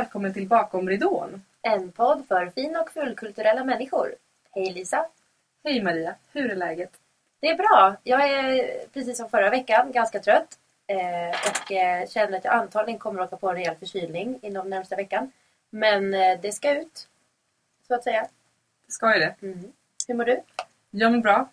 [0.00, 1.42] välkommen till Bakom ridån.
[1.62, 4.14] En podd för fin och fullkulturella människor.
[4.50, 5.06] Hej Lisa!
[5.64, 6.90] Hej Maria, hur är läget?
[7.40, 7.96] Det är bra.
[8.04, 10.58] Jag är precis som förra veckan ganska trött.
[10.86, 14.70] Eh, och eh, känner att jag antagligen kommer att åka på en rejäl förkylning inom
[14.70, 15.32] närmsta veckan.
[15.70, 17.08] Men eh, det ska ut.
[17.88, 18.26] Så att säga.
[18.86, 19.34] Det ska ju det.
[19.42, 19.72] Mm.
[20.08, 20.40] Hur mår du?
[20.90, 21.48] Jag mår bra.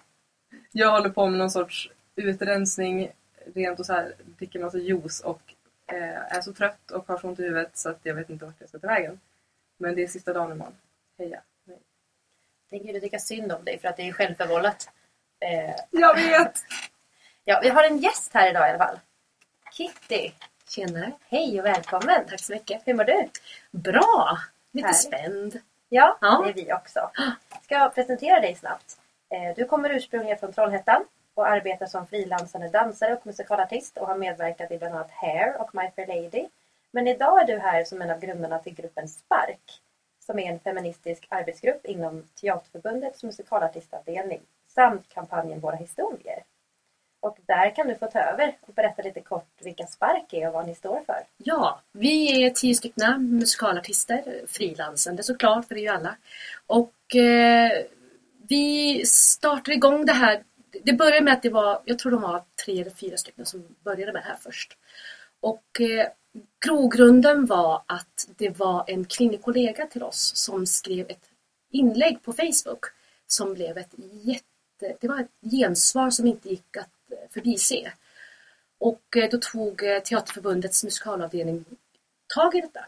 [0.71, 3.11] Jag håller på med någon sorts utrensning,
[3.55, 5.53] rent och så här, dricker massa juice och
[5.87, 8.45] eh, är så trött och har så ont i huvudet så att jag vet inte
[8.45, 9.19] vart jag ska ta vägen.
[9.77, 10.75] Men det är sista dagen imorgon.
[11.17, 11.41] Heja!
[11.63, 11.77] Nej.
[12.69, 14.89] Tänker du tycka synd om dig för att det är självförvållat?
[15.39, 16.63] Eh, Jag vet!
[17.43, 18.99] ja, vi har en gäst här idag i alla fall.
[19.71, 20.31] Kitty!
[20.67, 21.11] Tjenare.
[21.29, 22.25] Hej och välkommen!
[22.29, 22.81] Tack så mycket.
[22.85, 23.29] Hur mår du?
[23.71, 24.37] Bra!
[24.71, 25.01] Lite Härligt.
[25.01, 25.59] spänd.
[25.89, 26.41] Ja, Ja.
[26.45, 27.11] det är vi också.
[27.63, 28.97] Ska jag presentera dig snabbt.
[29.29, 31.05] Eh, Du kommer ursprungligen från Trollhättan
[31.37, 35.75] och arbetar som frilansande dansare och musikalartist och har medverkat i bland annat Hair och
[35.75, 36.47] My Fair Lady.
[36.91, 39.81] Men idag är du här som en av grundarna till gruppen Spark
[40.19, 46.43] som är en feministisk arbetsgrupp inom Teaterförbundets musikalartistavdelning samt kampanjen Våra historier.
[47.19, 50.53] Och där kan du få ta över och berätta lite kort vilka Spark är och
[50.53, 51.23] vad ni står för.
[51.37, 56.15] Ja, vi är tio stycken musikalartister, frilansande såklart, för det är ju alla.
[56.67, 57.71] Och eh,
[58.47, 60.43] vi startade igång det här.
[60.83, 63.75] Det började med att det var, jag tror de var tre eller fyra stycken som
[63.83, 64.77] började med det här först.
[65.39, 66.07] Och eh,
[66.65, 71.29] grogrunden var att det var en kvinnlig kollega till oss som skrev ett
[71.71, 72.85] inlägg på Facebook
[73.27, 77.91] som blev ett jätte, det var ett gensvar som inte gick att eh, förbise.
[78.77, 81.65] Och eh, då tog eh, Teaterförbundets musikalavdelning
[82.35, 82.85] tag i detta.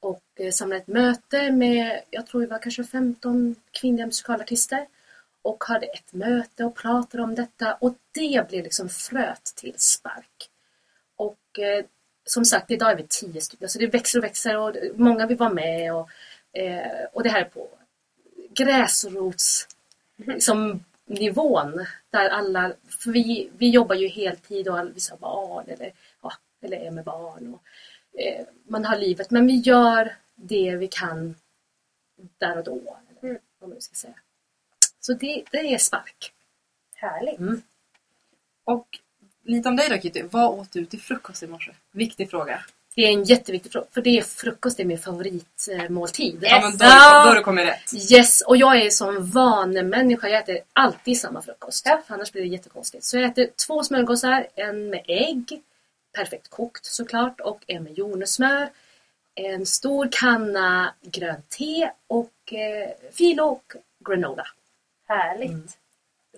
[0.00, 4.86] Och samlade ett möte med, jag tror det var kanske 15 kvinnliga musikalartister.
[5.46, 10.50] Och hade ett möte och pratade om detta och det blev liksom fröet till spark.
[11.16, 11.84] Och eh,
[12.24, 15.36] som sagt, idag är vi tio stycken så det växer och växer och många vill
[15.36, 16.08] vara med och,
[16.52, 17.68] eh, och det här är på
[18.54, 19.68] gräsrots
[20.16, 25.92] liksom, nivån där alla, för vi, vi jobbar ju heltid och vissa har barn eller,
[26.22, 27.54] ja, eller är med barn.
[27.54, 27.62] Och,
[28.20, 31.34] eh, man har livet men vi gör det vi kan
[32.38, 32.96] där och då.
[33.10, 33.42] Eller, Mm.
[33.58, 34.14] vad man ska säga.
[35.06, 36.32] Så det, det är spark.
[36.94, 37.38] Härligt!
[37.38, 37.62] Mm.
[38.64, 38.86] Och
[39.44, 41.72] lite om dig då Kitty, vad åt du till frukost i morse?
[41.92, 42.64] Viktig fråga.
[42.94, 46.38] Det är en jätteviktig fråga för det är frukost, det är min favoritmåltid.
[46.42, 48.12] Ja men då, har du- då har du kommit rätt.
[48.12, 50.28] Yes, och jag är som vanemänniska.
[50.28, 51.84] Jag äter alltid samma frukost.
[51.84, 53.04] För annars blir det jättekonstigt.
[53.04, 55.62] Så jag äter två smörgåsar, en med ägg,
[56.14, 58.70] perfekt kokt såklart, och en med jordnötssmör.
[59.34, 63.72] En stor kanna grönt te och eh, filo och
[64.06, 64.46] granola.
[65.08, 65.50] Härligt!
[65.50, 65.68] Mm.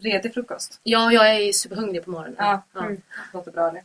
[0.00, 0.80] Redig frukost.
[0.82, 2.36] Ja, jag är superhungrig på morgonen.
[2.38, 2.62] Ja.
[2.80, 3.02] Mm.
[3.32, 3.82] Låter bra det.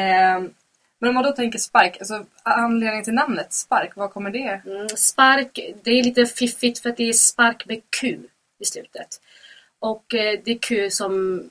[0.00, 0.54] Ehm,
[0.98, 4.62] men om man då tänker spark, alltså anledningen till namnet spark, vad kommer det?
[4.66, 8.18] Mm, spark, det är lite fiffigt för att det är spark med Q
[8.58, 9.20] i slutet.
[9.78, 11.44] Och eh, det är Q som,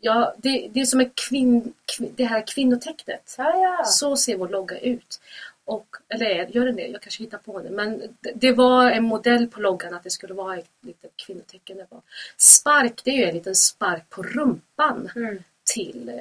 [0.00, 3.34] ja, det, det är som en kvinn, kvin, det här kvinnotecknet.
[3.38, 3.84] Ja, ja.
[3.84, 5.20] Så ser vår logga ut.
[5.66, 6.86] Och, eller gör den det?
[6.86, 7.70] Jag kanske hittar på det.
[7.70, 11.76] Men det, det var en modell på loggan att det skulle vara ett litet kvinnotecken.
[11.76, 12.00] Det var.
[12.36, 15.42] Spark, det är ju en liten spark på rumpan Mm.
[15.74, 16.16] till eh,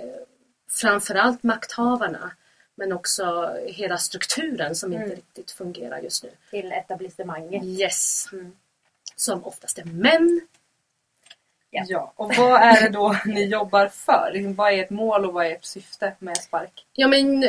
[0.72, 2.32] framförallt makthavarna.
[2.76, 5.16] Men också hela strukturen som inte Mm.
[5.16, 6.30] riktigt fungerar just nu.
[6.50, 7.64] Till etablissemanget.
[7.64, 8.28] Yes.
[8.34, 8.56] Mm.
[9.16, 10.42] Som oftast är män.
[11.70, 11.84] Ja.
[11.88, 12.14] Ja.
[12.16, 14.54] Och vad är det då ni jobbar för?
[14.56, 16.86] Vad är ert mål och vad är ert syfte med spark?
[16.94, 17.44] Ja men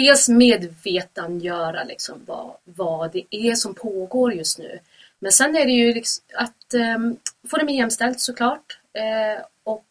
[0.00, 4.78] dels medvetandegöra liksom vad, vad det är som pågår just nu.
[5.18, 7.16] Men sen är det ju liksom att um,
[7.50, 8.78] få det mer jämställt såklart.
[8.92, 9.86] Eh, och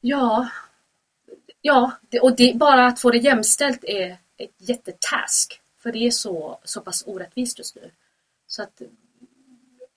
[0.00, 0.48] ja,
[1.60, 5.60] ja det, och det, bara att få det jämställt är ett jättetask.
[5.78, 7.90] För det är så, så pass orättvist just nu.
[8.46, 8.82] Så att,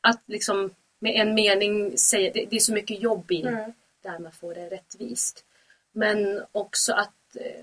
[0.02, 3.74] att liksom med en mening säga, det, det är så mycket jobb i Mm.
[4.02, 5.46] där man får det rättvist.
[5.92, 7.62] Men också att eh,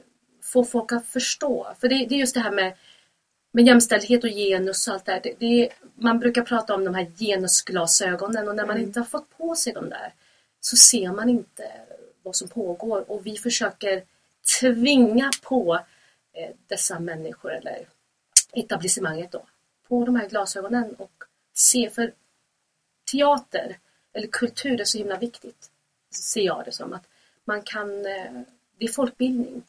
[0.53, 1.75] få folk att förstå.
[1.81, 2.73] För det, det är just det här med,
[3.53, 5.21] med jämställdhet och genus och allt det här.
[5.23, 8.89] Det, det man brukar prata om de här genusglasögonen och när man Mm.
[8.89, 10.15] inte har fått på sig de där
[10.61, 11.73] så ser man inte
[12.23, 14.03] vad som pågår och vi försöker
[14.61, 15.75] tvinga på
[16.33, 17.87] eh, dessa människor eller
[18.53, 19.43] etablissemanget då
[19.89, 21.25] på de här glasögonen och
[21.55, 22.13] se för
[23.13, 23.79] teater
[24.13, 25.71] eller kultur är så himla viktigt
[26.15, 27.07] ser jag det som att
[27.45, 28.33] man kan, eh,
[28.79, 29.63] det är folkbildning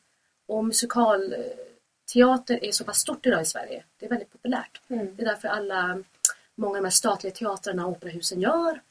[0.51, 3.83] och musikalteater är så pass stort idag i Sverige.
[3.97, 4.81] Det är väldigt populärt.
[4.87, 5.15] Mm.
[5.15, 6.03] Det är därför alla,
[6.55, 8.81] många av de här statliga teatrarna och operahusen gör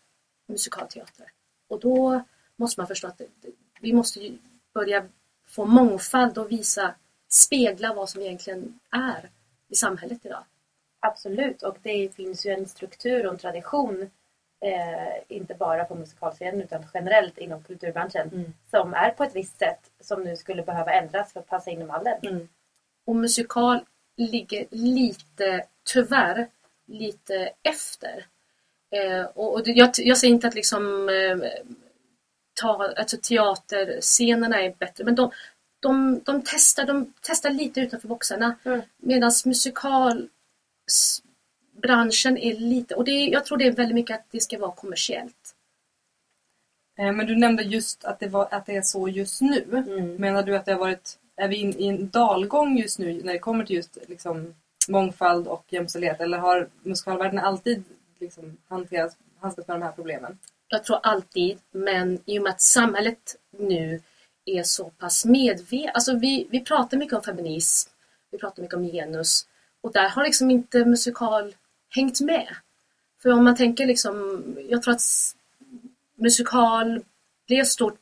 [0.46, 1.32] musikalteater.
[1.68, 2.22] Och då
[2.56, 3.20] måste man förstå att
[3.80, 4.38] vi måste ju
[4.72, 5.08] börja
[5.46, 6.94] få mångfald och visa,
[7.28, 9.30] spegla vad som egentligen är
[9.68, 10.44] i samhället idag.
[11.00, 14.10] Absolut, och det finns ju en struktur och en tradition
[14.60, 18.54] eh, inte bara på musikalscenen utan generellt inom kulturbranschen Mm.
[18.70, 21.82] som är på ett visst sätt som nu skulle behöva ändras för att passa in
[21.82, 22.18] i mallen.
[22.22, 22.48] Mm.
[23.06, 23.80] Och musikal
[24.16, 26.48] ligger lite, tyvärr,
[26.86, 28.26] lite efter.
[28.90, 31.50] Eh, och och jag, jag säger inte att liksom eh,
[32.60, 35.30] ta, alltså teaterscenerna är bättre, men de,
[35.80, 38.56] de, de, testar, de testar lite utanför boxarna.
[38.64, 38.80] Mm.
[38.96, 39.32] Medan
[41.80, 44.58] musikalbranschen är lite, och det, är- jag tror det är väldigt mycket att det ska
[44.58, 45.54] vara kommersiellt.
[46.98, 49.64] Eh, Men du nämnde just att det, var, att det är så just nu.
[49.72, 50.14] Mm.
[50.16, 53.32] Menar du att det har varit, är vi in, i en dalgång just nu när
[53.32, 54.54] det kommer till just liksom,
[54.88, 56.20] mångfald och jämställdhet?
[56.20, 57.84] Eller har musikalvärlden alltid
[58.18, 60.38] liksom, hanterats, handskats med de här problemen?
[60.68, 64.00] Jag tror alltid, men i och med att samhället nu
[64.44, 65.94] är så pass medvetet.
[65.94, 67.90] Alltså vi, vi pratar mycket om feminism,
[68.30, 69.46] vi pratar mycket om genus
[69.80, 71.54] och där har liksom inte musikal
[71.90, 72.56] hängt med.
[73.22, 75.02] För om man tänker liksom, jag tror att
[76.14, 77.04] musikal
[77.46, 77.98] blev stort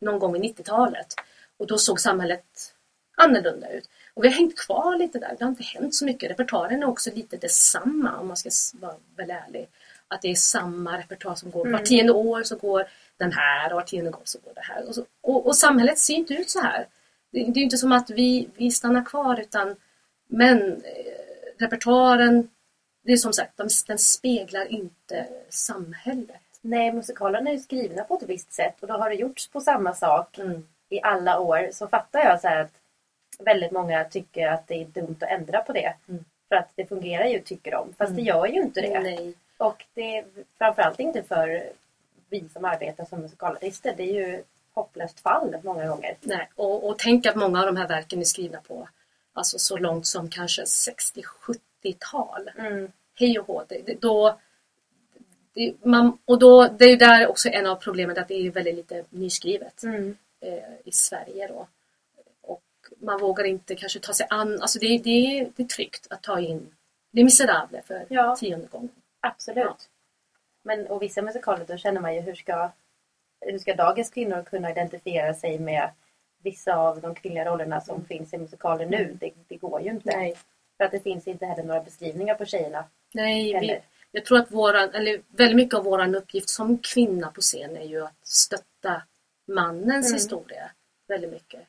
[0.00, 1.14] någon gång i 90-talet
[1.56, 2.74] och då såg samhället
[3.16, 3.88] annorlunda ut.
[4.14, 6.30] Och vi har hängt kvar lite där, det har inte hänt så mycket.
[6.30, 8.50] Repertoaren är också lite detsamma om man ska
[8.80, 9.68] vara väldigt ärlig.
[10.08, 11.66] Att det är samma repertoar som går.
[11.66, 11.72] Mm.
[11.72, 14.88] Var tionde år så går den här och var tionde år så går det här.
[14.88, 16.86] Och, så, och, och samhället ser inte ut så här.
[17.30, 19.76] Det, det är inte som att vi, vi stannar kvar utan
[20.26, 22.48] men eh, repertoaren,
[23.04, 26.40] det är som sagt, de, den speglar inte samhället.
[26.60, 29.60] Nej, musikalerna är ju skrivna på ett visst sätt och då har det gjorts på
[29.60, 30.66] samma sak Mm.
[30.88, 32.70] i alla år så fattar jag så att
[33.38, 35.94] väldigt många tycker att det är dumt att ändra på det.
[36.08, 36.24] Mm.
[36.48, 37.94] För att det fungerar ju tycker de.
[37.98, 38.16] Fast Mm.
[38.16, 39.00] det gör ju inte det.
[39.00, 39.34] Nej.
[39.56, 40.24] Och det är
[40.58, 41.62] framförallt inte för
[42.28, 43.94] vi som arbetar som musikalartister.
[43.96, 44.42] Det är ju
[44.74, 46.16] hopplöst fall många gånger.
[46.20, 46.48] Nej.
[46.54, 48.88] Och, och tänk att många av de här verken är skrivna på
[49.32, 50.66] alltså så långt som kanske
[51.84, 52.50] 60-70-tal.
[52.58, 52.92] Mm.
[53.14, 53.64] Hej och hå.
[53.68, 54.38] Det, det, då,
[55.52, 58.74] det, man, och då, det är där också en av problemen att det är väldigt
[58.74, 60.16] lite nyskrivet Mm.
[60.40, 61.66] eh, i Sverige då.
[62.40, 62.62] Och
[62.98, 66.40] man vågar inte kanske ta sig an, alltså det, det, det är tryggt att ta
[66.40, 66.74] in
[67.12, 68.36] Les Misérables för Ja.
[68.36, 68.88] tionde gången.
[69.20, 69.64] Absolut.
[69.64, 69.76] Ja.
[70.62, 72.70] Men och vissa musikaler då känner man ju hur ska,
[73.40, 75.90] hur ska dagens kvinnor kunna identifiera sig med
[76.42, 79.16] vissa av de kvinnliga rollerna som finns i musikaler nu.
[79.20, 80.16] Det, det går ju inte.
[80.16, 80.36] Nej.
[80.76, 82.84] För att det finns inte heller några beskrivningar på tjejerna.
[83.14, 83.80] Nej, vi,
[84.12, 87.84] jag tror att våran, eller väldigt mycket av vår uppgift som kvinna på scen är
[87.84, 89.02] ju att stötta
[89.48, 90.14] mannens Mm.
[90.14, 90.70] historia
[91.08, 91.60] väldigt mycket.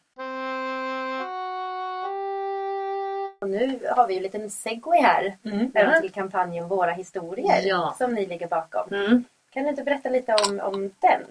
[3.41, 5.37] Och nu har vi ju en liten segway här.
[5.45, 5.71] Mm.
[5.75, 7.61] Över till kampanjen Våra historier.
[7.63, 7.95] Ja.
[7.97, 8.93] Som ni ligger bakom.
[8.93, 9.23] Mm.
[9.49, 11.21] Kan du inte berätta lite om, om den?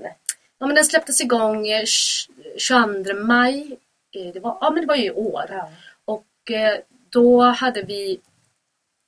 [0.58, 3.78] Ja, men den släpptes igång eh, tj- 22 maj.
[4.16, 5.44] Eh, Det var, ja, men det var ju i år.
[5.50, 5.70] Ja.
[6.04, 6.78] Och eh,
[7.14, 8.20] då hade vi,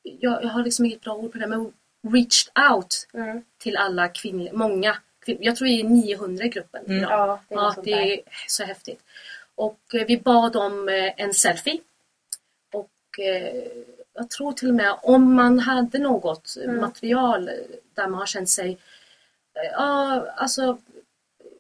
[0.03, 1.73] jag, jag har liksom inget bra ord på det, men
[2.09, 3.43] reached out Mm.
[3.59, 4.97] till alla kvinnor, många.
[5.27, 6.85] Jag tror vi är 900 i gruppen.
[6.87, 6.99] Mm.
[6.99, 7.11] idag.
[7.49, 9.01] Ja, det är Ja, det är så häftigt.
[9.55, 11.81] Och eh, vi bad om eh, en selfie.
[12.73, 13.65] Och eh,
[14.15, 16.81] jag tror till och med om man hade något Mm.
[16.81, 17.51] material
[17.95, 18.79] där man har känt sig
[19.73, 20.79] ja, alltså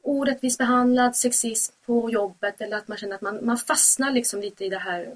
[0.02, 4.64] orättvist behandlad, sexism på jobbet eller att man känner att man, man fastnar liksom lite
[4.64, 5.14] i det här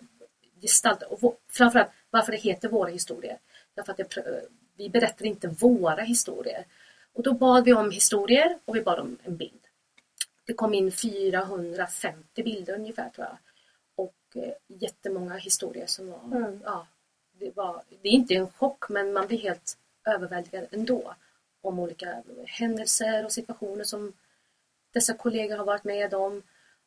[0.60, 1.08] gestalten.
[1.10, 3.38] Och framförallt varför det heter Våra historier.
[3.74, 6.64] Därför att det, vi berättar inte våra historier.
[7.12, 9.60] Och då bad vi om historier och vi bad om en bild.
[10.44, 13.36] Det kom in 450 bilder ungefär tror jag.
[13.94, 16.60] Och eh, jättemånga historier som var, Mm.
[16.64, 16.86] ja,
[17.32, 21.14] det var, det är inte en chock men man blir helt överväldigad ändå.
[21.62, 24.12] Om olika händelser och situationer som
[24.92, 26.42] dessa kollegor har varit med om.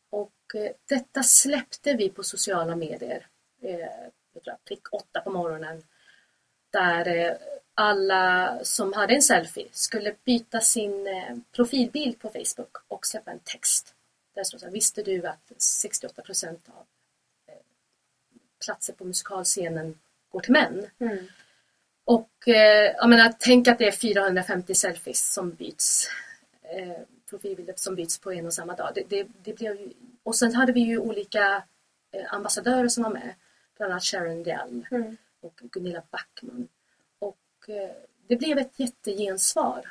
[0.10, 3.27] Och eh, detta släppte vi på sociala medier.
[3.63, 3.79] Eh,
[4.34, 5.84] jag tror prick åtta på morgonen.
[6.72, 7.34] Där eh,
[7.74, 13.39] alla som hade en selfie skulle byta sin eh, profilbild på Facebook och släppa en
[13.39, 13.96] text.
[14.36, 16.86] Där står så här, visste du att 68 procent av
[18.65, 20.89] platser på musikalscenen går till män?
[21.00, 21.27] Mm.
[22.05, 26.08] Och jag menar, tänk att det är 450 selfies som byts.
[27.29, 28.91] Profilbilder som byts på en och samma dag.
[28.96, 29.93] Det, det, det blev
[30.24, 31.63] och sen hade vi ju olika
[32.29, 33.34] ambassadörer som var med.
[33.84, 35.18] Bland annat Sharon Dial Mm.
[35.42, 36.68] och Gunilla Backman.
[37.20, 37.90] Och eh,
[38.28, 39.90] det blev ett jättegensvar.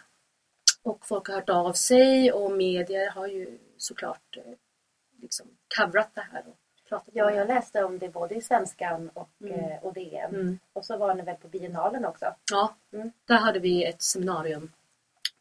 [0.83, 4.53] Och folk har hört av sig och medier har ju såklart eh,
[5.21, 5.47] liksom
[5.79, 6.57] coverat det här och
[6.89, 9.61] pratat Ja, jag läste om det både i Svenskan och, Mm.
[9.61, 10.35] eh, och DN.
[10.35, 10.59] Mm.
[10.73, 12.35] Och så var ni väl på biennalen också?
[12.51, 13.13] Ja, Mm.
[13.25, 14.73] där hade vi ett seminarium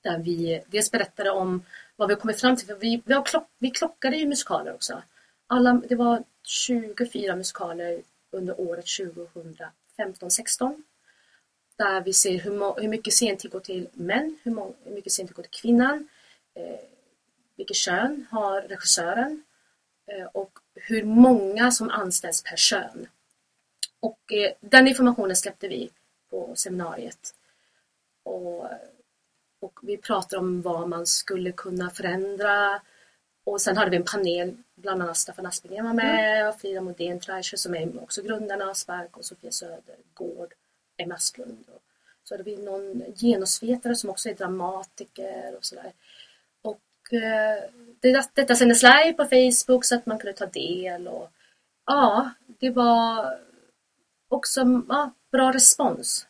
[0.01, 1.63] där vi dels berättade om
[1.95, 2.67] vad vi kommit fram till.
[2.67, 5.01] För vi, vi, klock, vi klockade ju musikaler också.
[5.47, 10.81] Alla, det var 24 musikaler under året 2015-16
[11.75, 15.43] Där vi ser hur, hur mycket sentid går till män, hur, hur mycket sentid går
[15.43, 16.07] till kvinnan,
[16.53, 16.79] eh,
[17.55, 19.43] vilket kön har regissören
[20.07, 23.07] eh, och hur många som anställs per kön.
[23.99, 25.91] Och eh, den informationen släppte vi
[26.29, 27.35] på seminariet.
[28.23, 28.65] Och,
[29.59, 32.81] och vi pratade om vad man skulle kunna förändra.
[33.43, 37.21] Och sen hade vi en panel, bland annat Staffan Aspegren var med, och Frida Modén
[37.21, 40.53] Fleischer som är också grundarna av Spark och Sofia Södergård,
[40.97, 41.65] Emma Asplund.
[41.75, 41.81] Och
[42.23, 45.91] så hade vi någon genusvetare som också är dramatiker och sådär.
[46.61, 47.63] Och eh,
[47.99, 51.07] det, detta sändes live på Facebook så att man kunde ta del.
[51.07, 51.29] Och,
[51.85, 52.29] ja,
[52.59, 53.39] det var
[54.27, 56.27] också ja, bra respons.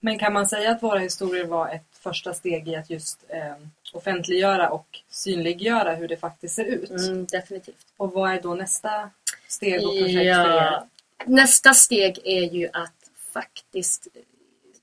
[0.00, 3.54] Men kan man säga att våra historier var ett första steg i att just eh,
[3.92, 6.90] offentliggöra och synliggöra hur det faktiskt ser ut?
[6.90, 7.86] Mm, definitivt.
[7.96, 9.10] Och vad är då nästa
[9.48, 10.62] steg och projekt för er?
[10.62, 10.86] Ja.
[11.26, 14.08] Nästa steg är ju att faktiskt,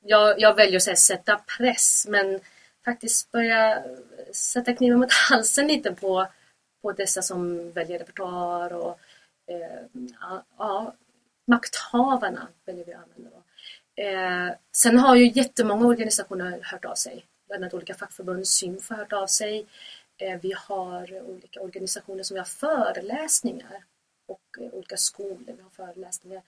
[0.01, 2.39] jag, jag väljer att säga sätta press, men
[2.85, 3.83] faktiskt börja
[4.31, 6.27] sätta kniven mot halsen lite på,
[6.81, 8.99] på dessa som väljer repertoar och
[9.47, 10.93] eh, ja, ja,
[11.47, 13.36] makthavarna väljer vi att använda.
[13.97, 17.25] Eh, sen har ju jättemånga organisationer hört av sig.
[17.47, 19.65] Bland annat olika fackförbund, Symf har hört av sig.
[20.17, 23.83] Eh, vi har olika organisationer som vi har föreläsningar
[24.27, 26.41] och eh, olika skolor, vi har föreläsningar.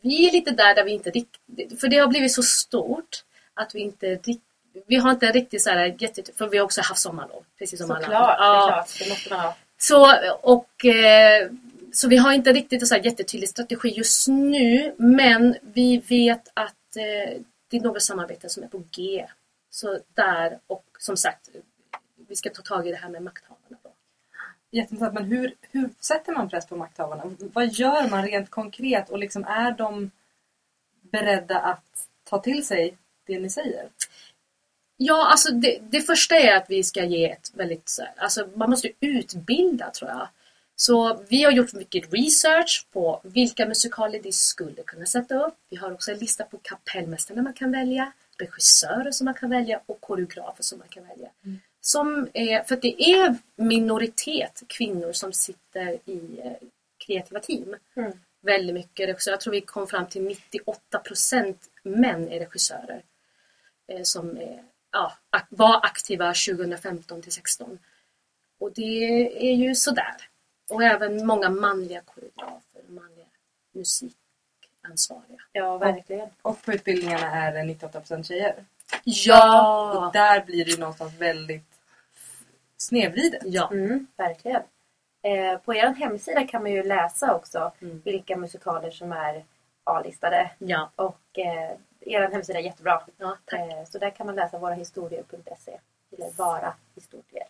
[0.00, 3.74] Vi är lite där där vi inte riktigt, för det har blivit så stort att
[3.74, 4.42] vi inte riktigt
[4.86, 7.44] vi har inte riktigt så här jätte, för vi har också haft sommarlov.
[7.58, 8.46] Precis som alla Såklart, andra.
[8.46, 8.66] det är Ja.
[8.68, 8.98] klart.
[8.98, 9.56] Det måste man ha.
[9.78, 11.50] Så, och, eh,
[11.92, 16.48] så vi har inte riktigt en så här jättetydlig strategi just nu men vi vet
[16.54, 19.26] att eh, det är några samarbeten som är på G.
[19.70, 21.50] Så där och som sagt
[22.28, 23.76] vi ska ta tag i det här med makthavarna.
[23.82, 23.90] Då.
[24.70, 27.36] Jätteintressant, men hur, hur sätter man press på makthavarna?
[27.38, 30.10] Vad gör man rent konkret och liksom är de
[31.00, 33.88] beredda att ta till sig det ni säger?
[34.96, 38.90] Ja, alltså det, det första är att vi ska ge ett väldigt, alltså man måste
[39.00, 40.28] utbilda tror jag.
[40.80, 45.54] Så vi har gjort mycket research på vilka musikaler de skulle kunna sätta upp.
[45.70, 49.80] Vi har också en lista på kapellmästarna man kan välja, regissörer som man kan välja
[49.86, 51.28] och koreografer som man kan välja.
[51.80, 56.68] Som är, för det är minoritet kvinnor som sitter i eh,
[57.06, 57.76] kreativa team.
[57.96, 58.12] Mm.
[58.40, 59.32] Väldigt mycket regissörer.
[59.32, 63.02] Jag tror vi kom fram till 98% män är regissörer
[63.88, 65.12] eh, som är, ja,
[65.48, 67.78] var aktiva 2015 till 16.
[68.60, 70.27] Och det är ju sådär.
[70.70, 73.26] Och även många manliga koreografer, manliga
[73.72, 75.40] musikansvariga.
[75.52, 76.28] Ja, verkligen.
[76.42, 78.52] Och på utbildningarna är det 98% tjejer.
[78.56, 78.64] Och
[79.04, 80.10] Ja!
[80.12, 81.80] där blir det ju någonstans väldigt
[82.76, 83.42] snedvridet.
[83.44, 83.70] Ja.
[83.72, 84.62] Mm, verkligen.
[85.22, 88.02] Eh, på er hemsida kan man ju läsa också Mm.
[88.04, 89.44] vilka musikaler som är
[89.84, 90.50] A-listade.
[90.58, 90.90] Ja.
[90.96, 91.70] Och eh,
[92.00, 93.02] er hemsida är jättebra.
[93.18, 93.60] ja, tack.
[93.72, 95.78] Eh, så där kan man läsa vårahistorier.se.
[96.16, 97.46] Eller bara historier.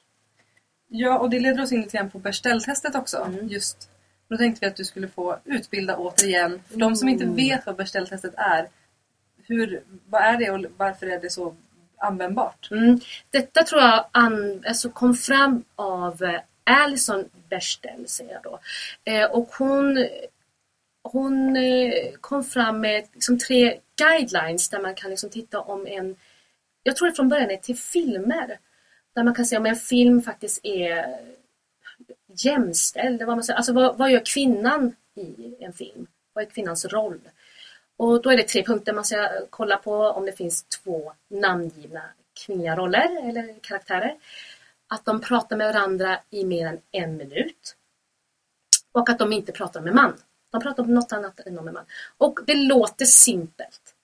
[0.89, 3.17] Ja, och det leder oss in lite grann på Bechdel-testet också.
[3.17, 3.49] Mm.
[3.49, 3.91] Just,
[4.29, 6.63] då tänkte vi att du skulle få utbilda återigen.
[6.71, 7.37] För de som inte Mm.
[7.37, 8.69] vet vad Bechdel-testet är,
[9.43, 11.55] hur, vad är det och varför är det så
[11.99, 12.69] användbart?
[12.71, 13.01] Mm.
[13.31, 18.61] Detta tror jag an, alltså kom fram av eh, Alison Bechdel, säger jag då.
[19.05, 20.07] Eh, och hon,
[21.03, 26.17] hon eh, kom fram med liksom, tre guidelines där man kan liksom, titta om en,
[26.83, 28.59] jag tror det från början är till filmer,
[29.19, 31.19] där man kan se om en film faktiskt är
[32.45, 33.23] jämställd.
[33.23, 33.57] Vad, man säger.
[33.57, 36.07] Alltså, vad, vad gör kvinnan i en film?
[36.33, 37.21] Vad är kvinnans roll?
[37.97, 42.03] Och då är det tre punkter man ska kolla på om det finns två namngivna
[42.47, 44.17] kvinnliga roller eller karaktärer.
[44.89, 47.77] Att de pratar med varandra i mer än en minut.
[48.93, 50.17] Och att de inte pratar med man.
[50.51, 51.87] De pratar om något annat än om en man.
[52.19, 53.95] Och det låter simpelt.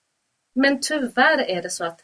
[0.55, 2.03] Men tyvärr är det så att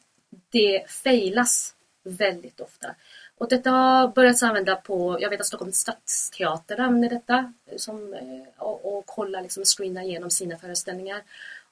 [0.50, 2.96] det failas väldigt ofta.
[3.38, 8.64] Och detta har börjat använda på, jag vet att Stockholms stadsteater använder detta som, eh,
[8.64, 11.24] och, och kollar, liksom screenar igenom sina föreställningar.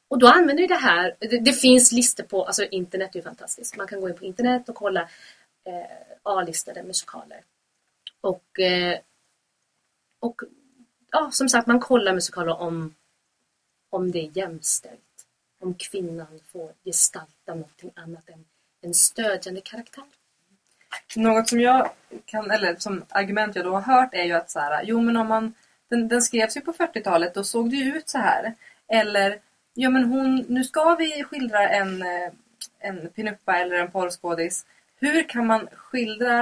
[0.07, 3.23] Och då använder vi det här, det, det finns listor på, alltså internet är ju
[3.23, 3.77] fantastiskt.
[3.77, 5.01] Man kan gå in på internet och kolla
[5.63, 7.43] eh, A-listade musikaler.
[8.21, 8.99] Och, eh,
[10.19, 10.41] och
[11.11, 12.95] ja, som sagt, man kollar musikaler om,
[13.89, 14.99] om det är jämställt.
[15.61, 18.45] Om kvinnan får gestalta någonting annat än
[18.81, 20.03] en stödjande karaktär.
[21.15, 21.89] Något som jag
[22.25, 25.17] kan, eller som argument jag då har hört är ju att så här, jo men
[25.17, 25.53] om man,
[25.89, 28.53] den, den skrevs ju på 40-talet, då såg det ju ut så här.
[28.87, 29.39] Eller,
[29.73, 32.31] ja men hon, nu ska vi skildra en, eh,
[32.79, 34.65] en pinuppa eller en porrskådis.
[34.99, 36.41] Hur kan man skildra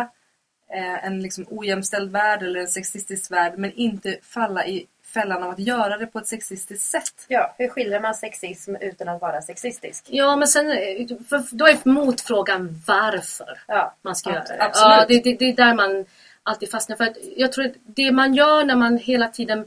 [0.73, 4.87] eh, en liksom ojämställd värld eller en sexistisk värld men inte falla i
[5.19, 7.25] fällan av att göra det på ett sexistiskt sätt.
[7.27, 10.05] Ja, hur skildrar man sexism utan att vara sexistisk?
[10.09, 10.65] Ja, men sen
[11.29, 14.63] för, då är motfrågan varför Ja, man ska göra det.
[14.63, 14.97] absolut.
[14.97, 15.37] Ja, det, det.
[15.39, 16.05] Det är där man
[16.43, 16.95] alltid fastnar.
[16.97, 19.65] För att jag tror att det man gör när man hela tiden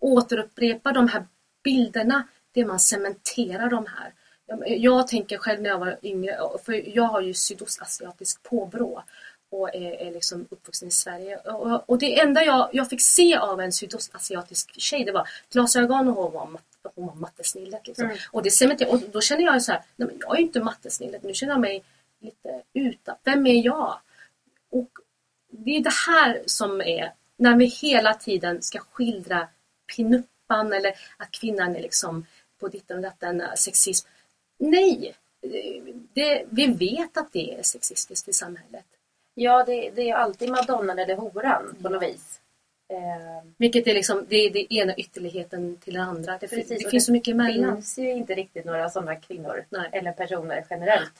[0.00, 1.24] återupprepar de här
[1.64, 2.22] bilderna,
[2.52, 4.12] det är man cementerar de här.
[4.46, 9.02] Jag, jag tänker själv när jag var yngre, för jag har ju sydostasiatisk påbrå
[9.52, 11.36] och är, är liksom uppvuxen i Sverige.
[11.36, 16.08] Och, och det enda jag, jag fick se av en sydostasiatisk tjej, det var glasögon
[16.08, 16.60] och hon var,
[16.94, 17.86] hon var mattesnillet.
[17.86, 18.04] Liksom.
[18.04, 18.16] Mm.
[18.30, 20.60] Och, det cementerade, och då känner jag så här, nej men jag är ju inte
[20.60, 21.84] mattesnillet, nu känner jag mig
[22.20, 23.16] lite utan.
[23.24, 23.98] Vem är jag?
[24.70, 24.90] Och
[25.50, 29.48] det är det här som är när vi hela tiden ska skildra
[29.96, 32.26] pinuppan eller att kvinnan är liksom
[32.60, 34.08] på ditten och datten, sexism.
[34.58, 35.14] Nej!
[36.12, 38.84] Det, vi vet att det är sexistiskt i samhället.
[39.34, 42.38] Ja det, det är alltid madonnan eller horan på något vis.
[42.88, 46.32] Eh, Vilket är liksom, det är det ena ytterligheten till den andra.
[46.32, 47.74] Det, Precis, det finns det så mycket det emellan.
[47.76, 49.88] finns ju inte riktigt några sådana kvinnor Nej.
[49.92, 51.12] eller personer generellt.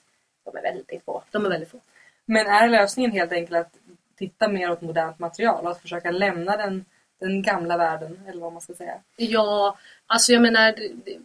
[0.44, 1.22] De är väldigt få.
[1.30, 1.80] De är väldigt få.
[2.24, 3.72] Men är lösningen helt enkelt att
[4.18, 6.84] titta mer åt modernt material och att försöka lämna den,
[7.20, 9.00] den gamla världen, eller vad man ska säga?
[9.16, 10.72] Ja, alltså jag menar...
[10.72, 11.18] det- det-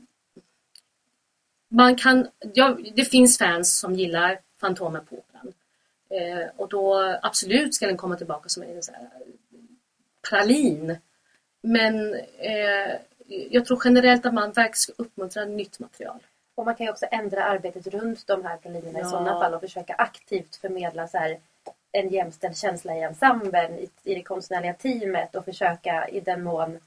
[1.69, 5.23] Man kan, ja, det finns fans som gillar Fantomen på.
[6.09, 9.09] Eh, och då absolut ska den komma tillbaka som en så här,
[10.29, 10.97] pralin.
[11.61, 12.95] Men eh,
[13.49, 16.19] jag tror generellt att man verkligen ska uppmuntra nytt material.
[16.55, 19.09] Och man kan ju också ändra arbetet runt de här pralinerna i Ja.
[19.09, 21.39] sådana fall och försöka aktivt förmedla så här,
[21.91, 26.79] en jämställd känsla i ensemblen, i, i det konstnärliga teamet och försöka i den mån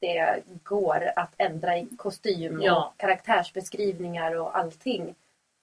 [0.00, 2.86] det går att ändra i kostym Ja.
[2.86, 5.14] och karaktärsbeskrivningar och allting.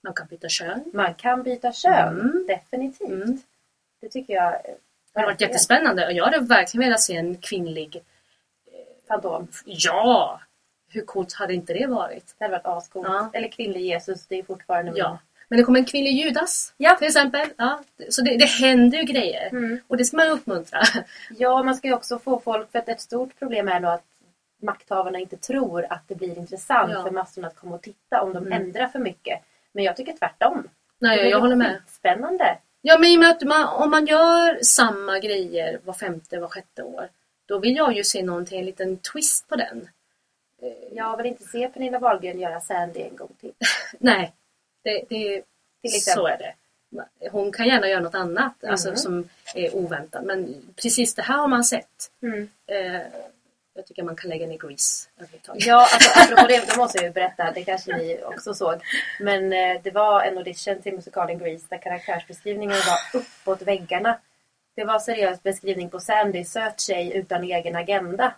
[0.02, 0.84] Man kan byta kön.
[0.92, 2.44] Man kan byta kön, Mm.
[2.48, 3.08] definitivt.
[3.08, 3.38] Mm.
[4.00, 4.52] Det tycker jag.
[5.12, 8.02] Det har varit jättespännande och jag hade verkligen velat se en kvinnlig...
[9.08, 9.48] Fantom.
[9.64, 10.40] Ja!
[10.88, 12.34] Hur coolt hade inte det varit?
[12.38, 13.06] Det hade varit ascoolt.
[13.08, 13.30] Ja.
[13.32, 14.92] Eller kvinnlig Jesus, det är fortfarande.
[14.94, 15.18] Ja.
[15.48, 16.94] Men det kommer en kvinnlig Judas Ja.
[16.96, 17.48] till exempel.
[17.56, 17.80] Ja.
[18.08, 19.48] Så det, det händer ju grejer.
[19.48, 19.80] Mm.
[19.86, 20.80] Och det ska man uppmuntra.
[21.38, 24.04] Ja, man ska ju också få folk, för att ett stort problem är nog att
[24.62, 27.02] makthavarna inte tror att det blir intressant Ja.
[27.02, 28.52] för massorna att komma och titta om de Mm.
[28.62, 29.40] ändrar för mycket.
[29.72, 30.68] Men jag tycker tvärtom.
[30.98, 31.82] Nej, jag håller med.
[31.86, 32.58] Spännande.
[32.82, 36.48] Ja, men i och med att man, om man gör samma grejer var femte, var
[36.48, 37.08] sjätte år.
[37.46, 39.88] Då vill jag ju se någonting, en liten twist på den.
[40.92, 43.52] Jag vill inte se Pernilla Wahlgren göra Sandy en gång till.
[43.98, 44.32] Nej,
[44.84, 45.42] det, det,
[45.82, 46.14] Till exempel.
[46.22, 46.54] så är det.
[47.30, 48.72] Hon kan gärna göra något annat Mm.
[48.72, 50.24] alltså, som är oväntat.
[50.24, 52.10] Men precis det här har man sett.
[52.22, 52.48] Mm.
[52.66, 53.00] Eh,
[53.74, 55.66] jag tycker man kan lägga ner Grease överhuvudtaget.
[55.66, 58.74] Ja, alltså, apropå det, då måste jag ju berätta, det kanske ni också såg.
[59.20, 64.18] Men eh, det var en audition till musikalen Grease där karaktärsbeskrivningen var uppåt väggarna.
[64.74, 68.34] Det var seriös beskrivning på Sandy, söt tjej utan egen agenda.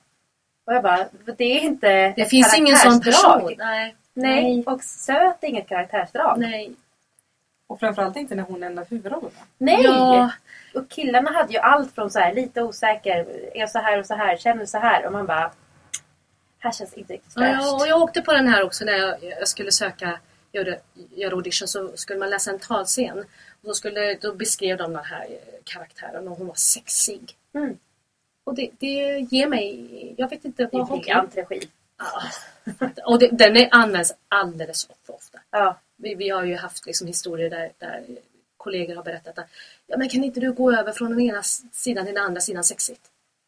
[0.64, 3.42] Och jag bara, det är inte Det ett finns ingen sån person.
[3.44, 3.56] Nej.
[3.58, 3.94] Nej.
[4.14, 4.64] Nej.
[4.66, 6.38] och söt är inget karaktärsdrag.
[6.38, 6.72] Nej.
[7.66, 9.30] Och framförallt inte när hon är en av huvudrollerna.
[9.58, 9.82] Nej!
[9.84, 10.30] Ja,
[10.74, 14.14] Och killarna hade ju allt från så här lite osäker, är så här och så
[14.14, 15.06] här, känner så här.
[15.06, 15.52] Och man bara,
[16.58, 17.62] här känns inte riktigt Ja, fräscht.
[17.62, 20.18] jag, och jag åkte på den här också när jag, jag skulle söka
[20.52, 20.76] göra,
[21.10, 23.18] göra audition så skulle man läsa en talscen.
[23.18, 25.26] Och då, skulle, då beskrev de den här
[25.64, 27.36] karaktären och hon var sexig.
[27.54, 27.78] Mm.
[28.44, 31.68] Och det, det ger mig, jag vet inte Det är briljant regi.
[31.96, 32.22] Ah,
[33.06, 35.38] Och det, den är, används alldeles för ofta.
[35.50, 35.78] Ja.
[35.96, 38.04] Vi, vi har ju haft liksom historier där, där
[38.62, 39.46] kollegor har berättat att
[39.86, 42.64] ja, men kan inte du gå över från den ena sidan till den andra sidan
[42.64, 43.00] sexigt?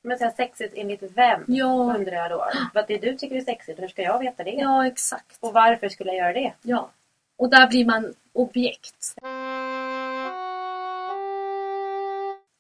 [0.02, 1.44] Men här, sexigt enligt vem?
[1.46, 2.46] Ja, Undrar jag då.
[2.74, 4.50] Vad det du tycker är sexigt, hur ska jag veta det?
[4.50, 5.36] ja exakt.
[5.40, 6.52] Och varför skulle jag göra det?
[6.62, 6.90] Ja.
[7.38, 9.14] Och där blir man objekt.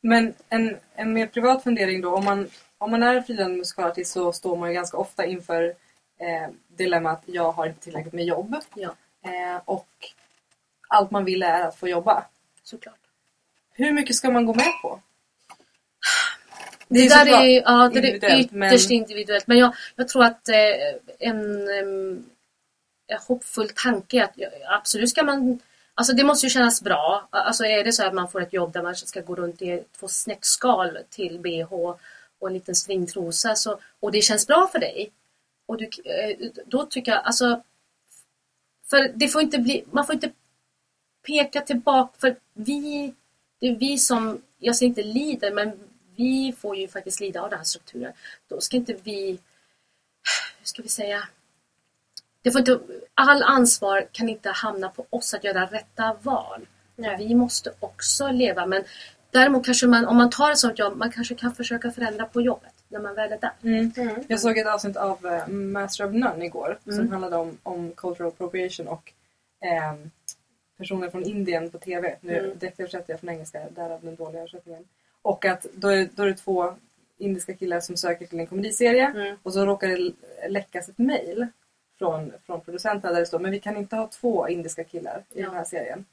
[0.00, 2.14] Men en, en mer privat fundering då.
[2.14, 5.64] Om man, om man är frilansande musikalartist så står man ju ganska ofta inför
[6.18, 8.56] eh, dilemmat jag har inte tillräckligt med jobb.
[8.74, 9.88] Ja, Eh, och
[10.88, 12.24] allt man vill är att få jobba.
[12.64, 12.98] Såklart.
[13.72, 15.00] Hur mycket ska man gå med på?
[16.88, 19.46] Det, är där är, ja, det är ytterst men- individuellt.
[19.46, 20.56] Men jag, jag tror att eh,
[21.18, 22.24] en, en
[23.26, 24.34] hoppfull tanke är att
[24.68, 25.60] absolut ska man
[25.96, 27.28] Alltså det måste ju kännas bra.
[27.30, 29.82] Alltså är det så att man får ett jobb där man ska gå runt i
[29.98, 31.72] två snäckskal till bh
[32.38, 35.12] och en liten stringtrosa så, och det känns bra för dig.
[35.66, 37.62] Och du, eh, då tycker jag alltså
[38.90, 40.30] för det får inte bli, man får inte
[41.26, 43.14] peka tillbaka för vi,
[43.60, 45.72] det är vi som, jag säger inte lider, men
[46.16, 48.12] vi får ju faktiskt lida av den här strukturen.
[48.48, 49.26] Då ska inte vi,
[50.58, 51.28] hur ska vi säga,
[52.42, 52.80] det får inte,
[53.14, 56.66] all ansvar kan inte hamna på oss att göra rätta val.
[57.18, 58.84] Vi måste också leva, men
[59.30, 62.40] däremot kanske man, om man tar ett sånt jobb, man kanske kan försöka förändra på
[62.40, 62.70] jobbet.
[62.88, 63.52] när man väl är där.
[63.62, 63.92] Mm.
[63.96, 64.24] Mm.
[64.28, 67.10] Jag såg ett avsnitt av eh, Master of None igår som Mm.
[67.10, 69.12] handlade om, om cultural appropriation och
[69.60, 70.10] ehm,
[70.78, 72.16] personer från Indien på TV.
[72.20, 72.58] Nu Mm.
[72.58, 74.84] direkt översätter jag från engelska, därav den dåliga översättningen.
[75.22, 76.74] Och att då är, då är det två
[77.18, 79.36] indiska killar som söker till en komediserie Mm.
[79.42, 80.12] och så råkar det
[80.48, 81.46] läckas ett mail
[81.98, 85.40] från, från producenterna där det står men vi kan inte ha två indiska killar i
[85.40, 85.46] Ja.
[85.46, 86.04] den här serien.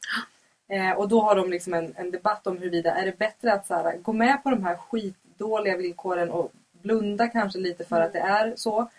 [0.68, 3.68] Eh, och då har de liksom en, en debatt om huruvida är det bättre att
[3.68, 8.08] så här, gå med på de här skitdåliga villkoren och blunda kanske lite för Mm.
[8.08, 8.90] att det är så.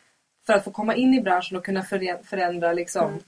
[0.46, 3.20] För att få komma in i branschen och kunna förä- förändra liksom Mm.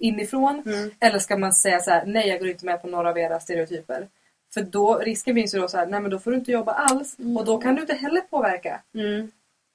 [0.00, 0.62] Inifrån.
[0.66, 0.90] Mm.
[1.00, 3.40] Eller ska man säga så här, nej jag går inte med på några av era
[3.40, 4.08] stereotyper.
[4.54, 6.72] För då, risken finns ju då så här, nej men då får du inte jobba
[6.72, 7.36] alls Mm.
[7.36, 8.80] och då kan du inte heller påverka.
[8.94, 9.30] Mm.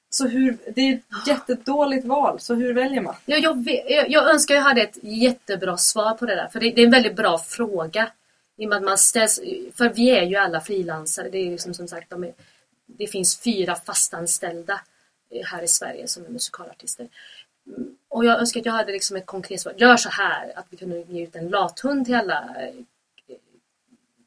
[0.09, 3.15] Så hur, det är ett jättedåligt val, så hur väljer man?
[3.25, 6.47] Ja, jag, vet, jag, jag önskar jag hade ett jättebra svar på det där.
[6.47, 8.11] För det, det är en väldigt bra fråga.
[8.57, 9.39] I och med att man ställs,
[9.73, 11.29] för vi är ju alla frilansare.
[11.29, 12.33] Det, är liksom, som sagt, de är,
[12.85, 14.81] det finns fyra fastanställda
[15.31, 17.07] eh, här i Sverige som är musikalartister.
[18.15, 19.73] Och jag önskar att jag hade liksom ett konkret svar.
[19.77, 20.57] Gör så här.
[20.59, 22.73] Att vi kunde ge ut en lathund till alla eh,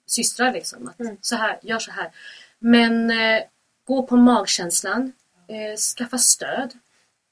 [0.06, 0.52] systrar.
[0.52, 0.88] Liksom.
[0.88, 1.16] Att Mm.
[1.20, 2.10] så här, gör så här.
[2.58, 3.42] Men eh,
[3.84, 5.12] gå på magkänslan.
[5.48, 6.74] Eh, skaffa stöd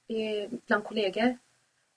[0.08, 1.38] eh, bland kollegor.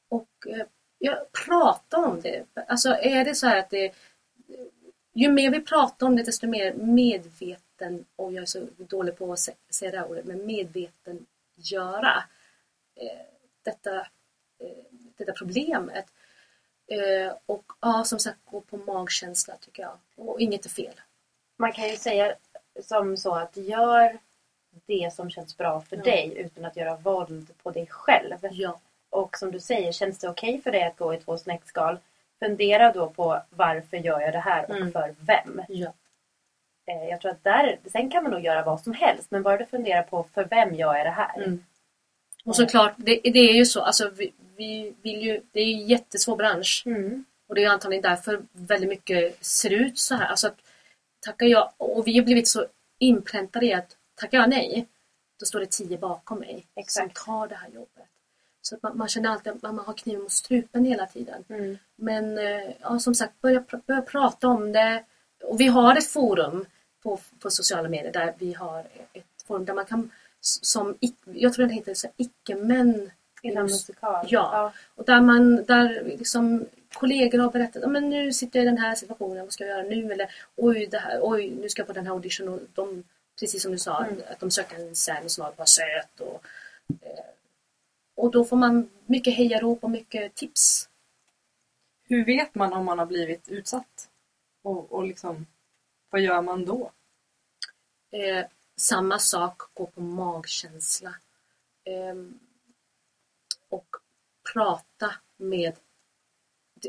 [0.09, 0.65] Och eh,
[0.97, 2.45] ja, prata om det.
[2.67, 3.93] Alltså är det så här att det
[5.13, 9.33] ju mer vi pratar om det desto mer medveten, och jag är så dålig på
[9.33, 12.23] att sä- säga det här ordet, men medvetengöra
[12.95, 13.25] eh,
[13.63, 14.07] detta,
[15.17, 16.05] detta problemet.
[16.87, 19.97] Eh, och ja, som sagt, gå på magkänsla tycker jag.
[20.15, 20.93] Och inget är fel.
[21.57, 22.33] Man kan ju säga
[22.83, 24.17] som så att gör
[24.85, 26.03] det som känns bra för Ja.
[26.03, 28.37] dig utan att göra våld på dig själv.
[28.51, 28.79] Ja.
[29.09, 31.97] Och som du säger, känns det okej för dig att gå i två snäckskal?
[32.39, 34.91] Fundera då på varför gör jag det här och Mm.
[34.91, 35.61] för vem?
[35.67, 35.93] ja.
[36.85, 39.57] Eh, Jag tror att där, sen kan man nog göra vad som helst men bara
[39.57, 41.37] du funderar på för vem gör jag det här?
[41.37, 41.65] Mm.
[42.49, 45.73] Och såklart, det, det är ju så, alltså vi, vi vill ju, det är ju
[45.73, 46.83] en jättesvår bransch.
[46.85, 47.25] Mm.
[47.47, 50.25] Och det är antagligen därför väldigt mycket ser ut så här.
[50.25, 50.57] Alltså att
[51.19, 52.65] tackar jag, och vi har blivit så
[52.99, 54.87] inpräntade i att tackar jag nej,
[55.39, 57.17] då står det tio bakom mig Exakt.
[57.17, 58.07] som tar det här jobbet.
[58.61, 61.43] Så att man, man känner alltid att man har kniven mot strupen hela tiden.
[61.49, 61.77] Mm.
[61.95, 65.03] Men eh, ja, som sagt, börja, börja prata om det.
[65.43, 66.65] Och vi har ett forum
[67.03, 68.79] på, på sociala medier där vi har
[69.13, 74.25] ett forum där man kan som, jag tror det heter så icke-män Inom musikal?
[74.29, 74.73] Ja.
[74.95, 78.77] Och där man, där liksom kollegor har berättat, "Ja, men nu sitter jag i den
[78.77, 80.11] här situationen, vad ska jag göra nu?
[80.13, 83.03] Eller oj, det här, oj nu ska jag på den här audition och de,
[83.39, 84.21] precis som du sa, Mm.
[84.31, 86.43] att de söker en sen som var söt och
[87.01, 87.25] eh,
[88.15, 90.89] och då får man mycket hejarop och mycket tips.
[92.03, 94.09] Hur vet man om man har blivit utsatt?
[94.63, 95.45] Och, och liksom,
[96.09, 96.91] vad gör man då?
[98.11, 98.45] Eh,
[98.79, 101.15] samma sak, gå på magkänsla.
[101.83, 102.15] Eh,
[103.69, 103.95] och
[104.53, 105.73] prata med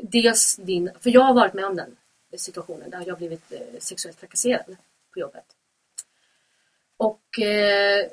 [0.01, 1.97] dels din, för jag har varit med om den
[2.37, 4.77] situationen där jag blivit eh, sexuellt trakasserad
[5.13, 5.45] på jobbet.
[6.97, 8.07] Och eh,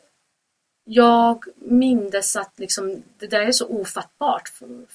[0.84, 4.86] jag mindes att liksom, det där är så ofattbart för,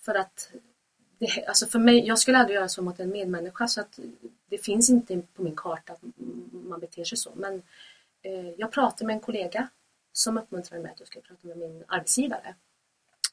[0.00, 0.50] för att
[1.18, 3.98] det, alltså för mig, jag skulle aldrig göra så mot en medmänniska så att
[4.48, 6.00] det finns inte på min karta att
[6.52, 7.32] man beter sig så.
[7.36, 7.60] Men eh,
[8.56, 9.68] jag pratade med en kollega
[10.12, 12.54] som uppmuntrade mig att jag skulle prata med min arbetsgivare.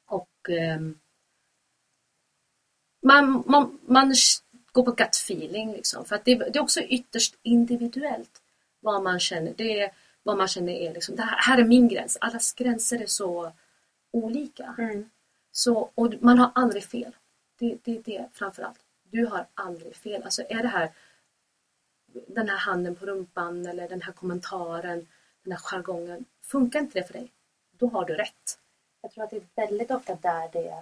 [0.06, 1.00] Och ehm,
[3.02, 4.14] man, man, man
[4.72, 6.06] går på gut feeling liksom.
[6.06, 8.42] För att det, det är också ytterst individuellt
[8.80, 9.54] vad man känner.
[9.58, 9.92] Det är
[10.24, 12.18] vad man känner är liksom, det här, här är min gräns.
[12.22, 13.52] Allas gränser är så
[14.12, 14.76] olika.
[14.78, 15.10] Mm.
[15.52, 17.16] Så, och man har aldrig fel.
[17.60, 18.80] Det, det är det framför allt.
[19.04, 20.24] Du har aldrig fel.
[20.24, 20.92] Alltså är det här
[22.28, 25.08] den här handen på rumpan eller den här kommentaren,
[25.44, 26.26] den här jargongen.
[26.42, 27.32] Funkar inte det för dig?
[27.72, 28.60] Då har du rätt.
[29.02, 30.82] Jag tror att det är väldigt ofta där det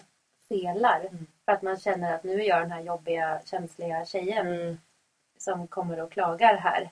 [0.50, 1.00] felar.
[1.00, 1.28] Mm.
[1.46, 4.78] För att man känner att nu är jag den här jobbiga, känsliga tjejen Mm.
[5.38, 6.90] som kommer och klagar här.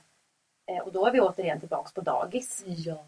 [0.65, 2.63] Eh, och då är vi återigen tillbaks på dagis.
[2.65, 3.05] Ja.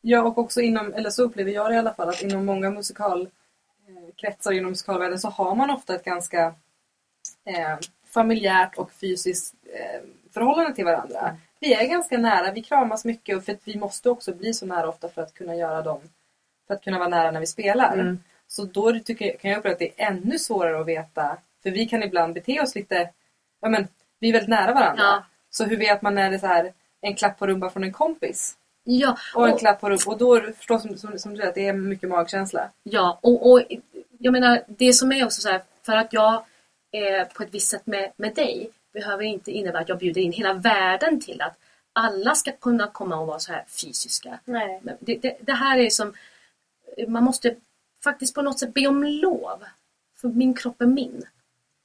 [0.00, 2.70] Ja, och också inom, eller så upplever jag det i alla fall, att inom många
[2.70, 6.54] musikalkretsar inom musikalvärlden så har man ofta ett ganska
[7.44, 9.57] eh, familjärt och fysiskt eh,
[10.34, 11.20] förhållande till varandra.
[11.20, 11.36] Mm.
[11.60, 14.66] Vi är ganska nära, vi kramas mycket och för att vi måste också bli så
[14.66, 16.00] nära ofta för att kunna göra dem,
[16.66, 17.92] för att kunna vara nära när vi spelar.
[17.94, 18.18] Mm.
[18.46, 21.70] Så då tycker, jag- kan jag uppleva att det är ännu svårare att veta, för
[21.70, 23.10] vi kan ibland bete oss lite,
[23.60, 25.02] ja men vi är väldigt nära varandra.
[25.04, 25.24] Ja.
[25.50, 27.92] Så hur vet man när det är så här en klapp på rumpan från en
[27.92, 28.56] kompis?
[28.84, 30.12] Ja, Och en och, klapp på rumpan.
[30.12, 32.70] Och då förstås som, som, som du säger, att det är mycket magkänsla.
[32.82, 33.62] ja, och, och
[34.18, 36.44] jag menar det som är också så här, för att jag
[36.90, 40.32] är på ett visst sätt med, med dig behöver inte innebära att jag bjuder in
[40.32, 41.58] hela världen till att
[41.92, 44.40] alla ska kunna komma och vara så här fysiska.
[44.44, 44.80] Nej.
[45.00, 46.14] Det, det, det här är som,
[47.08, 47.54] man måste
[48.04, 49.64] faktiskt på något sätt be om lov.
[50.20, 51.22] För min kropp är min.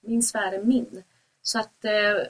[0.01, 1.03] Min sfär är min.
[1.41, 2.27] Så att, eh,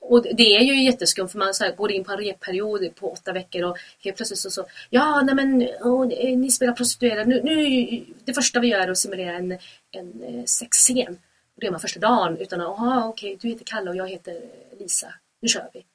[0.00, 3.12] och det är ju jätteskumt för man så här, går in på en repperiod på
[3.12, 7.24] åtta veckor och helt plötsligt så, så ja nej men åh, ni spelar prostituerade.
[7.24, 9.58] Nu, nu, det första vi gör är att simulera en,
[9.90, 11.18] en eh, sexscen.
[11.60, 14.08] Och det är man första dagen utan att, jaha okej du heter Kalle och jag
[14.08, 14.42] heter
[14.78, 15.14] Lisa.
[15.40, 15.86] Nu kör vi.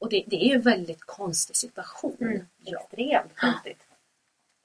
[0.00, 2.16] Och det, det är en väldigt konstig situation.
[2.20, 2.46] Mm.
[2.64, 2.80] Ja.
[2.80, 3.86] Extremt konstigt.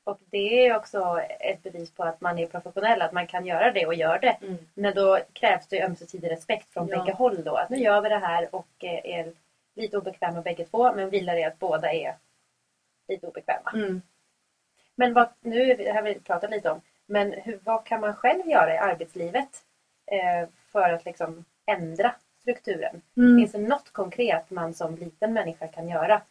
[0.03, 3.71] Och det är också ett bevis på att man är professionell, att man kan göra
[3.71, 4.37] det och gör det.
[4.41, 4.57] Mm.
[4.73, 6.97] Men då krävs det ömsesidig respekt från Ja.
[6.97, 7.55] bägge håll då.
[7.55, 9.33] Att nu gör vi det här och eh, är
[9.75, 12.15] lite obekväma bägge två men vilar i att båda är
[13.07, 13.71] lite obekväma.
[13.73, 14.01] Mm.
[14.95, 18.73] Men vad, nu har vi pratat lite om, men hur, vad kan man själv göra
[18.73, 19.65] i arbetslivet
[20.71, 23.01] för att liksom ändra strukturen?
[23.17, 23.37] Mm.
[23.37, 26.21] Finns det något konkret man som liten människa kan göra?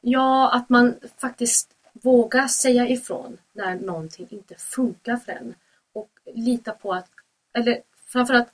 [0.00, 5.54] Ja, att man faktiskt vågar säga ifrån när någonting inte funkar för en.
[5.92, 7.10] Och lita på att,
[7.52, 8.48] eller framförallt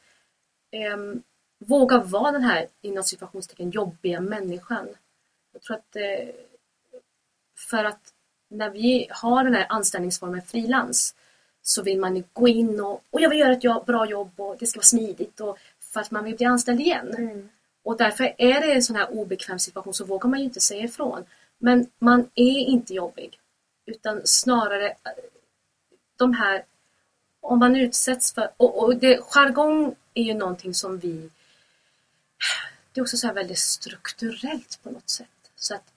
[0.70, 1.22] ehm,
[1.58, 4.88] våga vara den här inom situationstecken jobbiga människan.
[5.52, 6.34] Jag tror att eh,
[7.70, 8.14] för att
[8.48, 11.14] när vi har den här anställningsformen frilans
[11.66, 14.40] så vill man ju gå in och, och jag vill göra ett jobb, bra jobb
[14.40, 17.48] och det ska vara smidigt och för att man vill bli anställd igen.
[17.82, 20.84] Och därför är det en sån här obekväm situation så vågar man ju inte säga
[20.84, 21.24] ifrån.
[21.58, 23.38] Men man är inte jobbig.
[23.86, 24.94] Utan snarare eh,
[26.16, 26.64] de här,
[27.40, 31.30] om man utsätts för, och, och det, jargong är ju någonting som vi,
[32.92, 35.28] det är också så väldigt strukturellt på något sätt.
[35.56, 35.92] Så att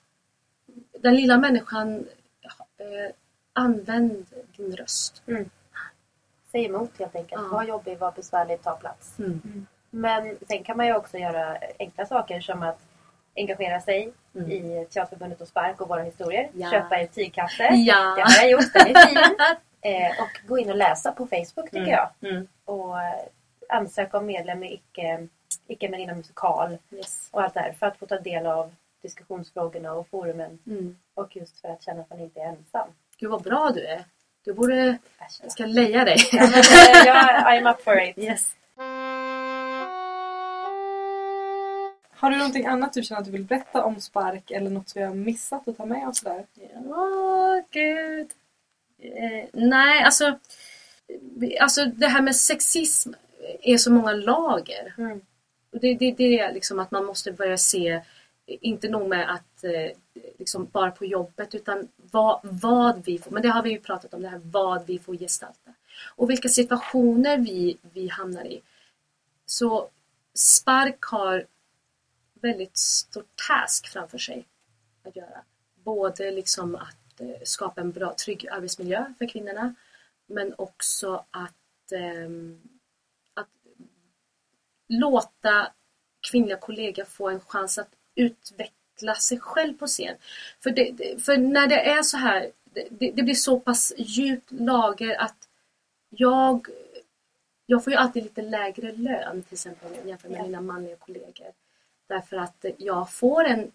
[1.00, 2.06] den lilla människan,
[2.78, 3.14] eh,
[3.52, 4.26] använd
[4.56, 5.22] din röst.
[6.52, 7.42] Säg emot helt enkelt.
[7.42, 7.56] Ja.
[7.56, 9.18] Var jobbig, var besvärlig, ta plats.
[9.18, 9.66] Mm.
[9.90, 12.78] Men sen kan man ju också göra enkla saker som att
[13.36, 14.50] engagera sig Mm.
[14.50, 16.50] i Teaterförbundet och Spark och våra historier.
[16.54, 16.70] Ja.
[16.70, 17.62] Köpa en tygkasse.
[17.74, 18.14] Ja.
[18.16, 19.16] Det har jag gjort, den är fin.
[19.92, 21.90] eh, och gå in och läsa på Facebook tycker Mm.
[21.90, 22.30] jag.
[22.30, 22.48] Mm.
[22.64, 23.14] Och eh,
[23.68, 25.28] ansöka om medlem i icke,
[25.66, 27.28] icke men inom musikal Yes.
[27.30, 27.72] och allt det här.
[27.72, 30.58] För att få ta del av diskussionsfrågorna och forumen.
[30.66, 30.98] Mm.
[31.14, 32.88] Och just för att känna att man inte är ensam.
[33.18, 34.04] Gud vad bra du är.
[34.48, 34.98] Du borde,
[35.42, 36.16] jag ska leja dig.
[36.32, 38.18] Ja, eh, jag, I'm up for it.
[38.18, 38.52] Yes.
[42.10, 45.00] Har du någonting annat du känner att du vill berätta om Spark eller något som
[45.00, 46.46] vi har missat att ta med oss där?
[46.86, 48.30] Åh, gud.
[49.02, 50.38] Eh, nej, alltså,
[51.60, 53.12] alltså det här med sexism
[53.62, 54.94] är så många lager.
[54.98, 55.20] Mm.
[55.70, 58.00] Det, det, det är liksom att man måste börja se,
[58.48, 63.42] inte nog med att eh, liksom bara på jobbet, utan vad, vad vi får, men
[63.42, 65.74] det har vi ju pratat om, det här vad vi får gestalta.
[66.16, 68.62] Och vilka situationer vi, vi hamnar i.
[69.46, 69.88] Så
[70.34, 71.46] Spark har
[72.34, 74.46] väldigt stor task framför sig
[75.04, 75.42] att göra.
[75.74, 79.74] Både liksom att eh, skapa en bra, trygg arbetsmiljö för kvinnorna
[80.26, 82.60] men också att, ehm,
[83.34, 83.48] att
[84.88, 85.72] låta
[86.30, 90.16] kvinnliga kollegor få en chans att utveckla sig själv på scen.
[90.62, 92.50] För, det, för när det är så här,
[92.90, 95.48] det, det blir så pass djupt lager att
[96.08, 96.68] jag,
[97.66, 100.44] jag får ju alltid lite lägre lön till exempel jämfört med Ja.
[100.44, 101.52] mina manliga kollegor.
[102.08, 103.72] Därför att jag får en...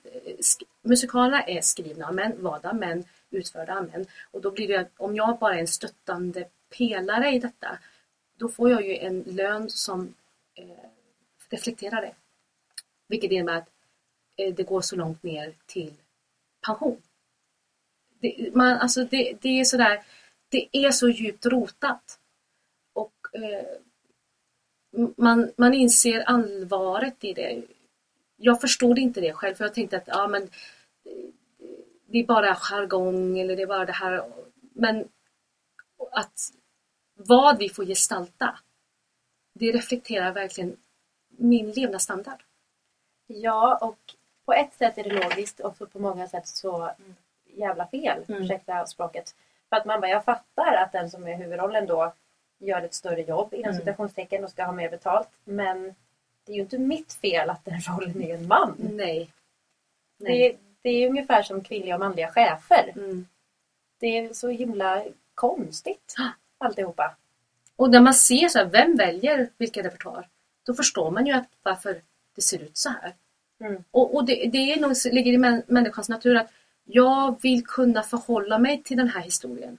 [0.82, 4.06] Musikalerna är skrivna av män, valda av män, utförda av män.
[4.32, 7.78] Och då blir det, om jag bara är en stöttande pelare i detta,
[8.38, 10.14] då får jag ju en lön som
[10.56, 10.90] eh,
[11.50, 12.16] reflekterar det.
[13.08, 13.70] Vilket innebär att
[14.36, 15.94] Eh, det går så långt ner till
[16.66, 17.02] pension.
[18.20, 20.04] Det, man, alltså det, det är sådär,
[20.50, 22.20] det är så djupt rotat.
[22.94, 23.66] Och eh,
[25.18, 27.64] man, man inser allvaret i det.
[28.36, 31.30] Jag förstod inte det själv för jag tänkte att ja, men, eh,
[32.08, 34.32] det är bara jargong eller det är bara det här.
[34.74, 35.08] Men
[36.12, 36.40] att
[37.14, 38.60] vad vi får gestalta,
[39.54, 40.78] det reflekterar verkligen
[41.30, 42.44] min levnadsstandard.
[43.28, 46.92] Ja, och på ett sätt är det logiskt och på många sätt så
[47.46, 48.42] jävla fel, Mm.
[48.44, 49.36] ursäkta språket.
[49.70, 52.14] För att man bara, jag fattar att den som är huvudrollen då
[52.60, 53.80] gör ett större jobb inom Mm.
[53.80, 55.30] citationstecken och ska ha mer betalt.
[55.44, 55.96] Men
[56.46, 58.76] det är ju inte mitt fel att den rollen är en man.
[58.80, 59.30] Nej.
[60.18, 62.92] Det, det är ungefär som kvinnliga och manliga chefer.
[62.96, 63.28] Mm.
[64.00, 65.04] Det är så himla
[65.36, 66.16] konstigt
[66.58, 67.16] alltihopa.
[67.76, 70.28] Och när man ser så här, vem väljer vilken repertoar,
[70.64, 72.02] då förstår man ju att varför
[72.36, 73.14] det ser ut så här.
[73.64, 73.84] Mm.
[73.92, 76.52] Och, och det, det är nog, ligger i män, människans natur att
[76.84, 79.78] jag vill kunna förhålla mig till den här historien.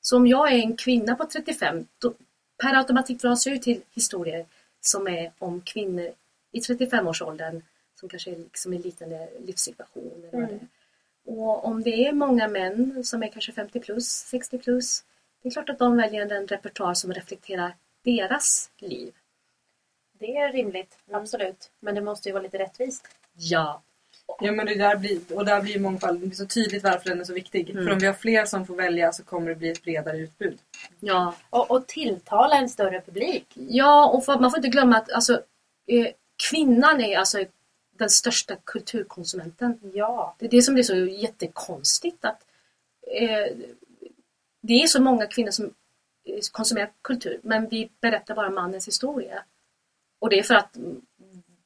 [0.00, 2.14] Så om jag är en kvinna på 35, då
[2.62, 4.46] per automatik dras jag till historier
[4.80, 6.10] som är om kvinnor
[6.52, 7.62] i 35-årsåldern
[7.94, 10.22] som kanske är liksom en liknande livssituation.
[10.32, 10.58] Eller Mm.
[10.58, 10.66] det.
[11.32, 15.04] Och om det är många män som är kanske 50 plus, 60 plus,
[15.42, 19.14] det är klart att de väljer en repertoar som reflekterar deras liv.
[20.18, 21.70] Det är rimligt, absolut.
[21.80, 23.08] Men det måste ju vara lite rättvist.
[23.38, 23.82] Ja.
[24.40, 27.20] Ja men det där blir, och där blir mångfald, det blir så tydligt varför den
[27.20, 27.70] är så viktig.
[27.70, 27.84] Mm.
[27.84, 30.58] För om vi har fler som får välja så kommer det bli ett bredare utbud.
[31.00, 33.46] Ja, Och, och tilltala en större publik.
[33.54, 35.42] ja och för, man får inte glömma att alltså,
[35.86, 36.06] eh,
[36.50, 37.44] kvinnan är alltså
[37.98, 39.80] den största kulturkonsumenten.
[39.94, 40.36] Ja.
[40.38, 42.24] Det är det som blir så jättekonstigt.
[42.24, 42.44] Att,
[43.20, 43.56] eh,
[44.60, 45.64] det är så många kvinnor som
[46.24, 49.42] eh, konsumerar kultur men vi berättar bara mannens historia.
[50.18, 50.76] Och det är för att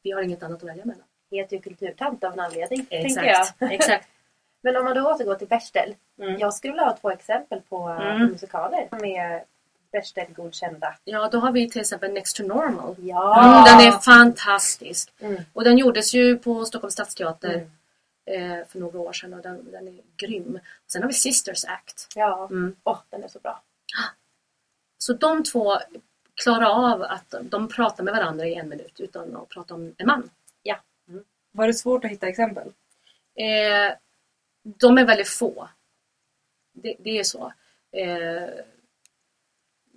[0.03, 1.05] vi har inget annat att välja mellan.
[1.33, 3.41] Heter ju kulturtant av en anledning, tänker jag.
[3.41, 3.63] Exakt.
[3.63, 4.09] Exakt.
[4.63, 5.95] Men om man då återgår till Bechdel.
[6.23, 6.39] Mm.
[6.39, 8.27] Jag skulle vilja ha två exempel på eh, Mm.
[8.33, 9.45] musikaler som är
[9.93, 10.95] Bechdel-godkända.
[11.05, 12.97] Ja, då har vi till exempel Next to Normal.
[12.99, 13.45] Ja!
[13.45, 15.13] Mm, den är fantastisk.
[15.21, 15.43] Mm.
[15.53, 17.67] Och den gjordes ju på Stockholms stadsteater
[18.27, 18.61] Mm.
[18.61, 20.59] eh, för några år sedan och den, den är grym.
[20.93, 22.07] Sen har vi Sisters Act.
[22.15, 22.45] Ja.
[22.51, 22.77] Mm.
[22.85, 23.63] Åh, den är så bra.
[24.99, 25.79] Så de två
[26.45, 30.07] klarar av att de pratar med varandra i en minut utan att prata om en
[30.07, 30.31] man.
[31.53, 32.67] Var det svårt att hitta exempel?
[33.35, 33.95] Eh,
[34.63, 35.69] de är väldigt få.
[36.73, 37.53] Det, det är så.
[37.93, 38.49] Eh,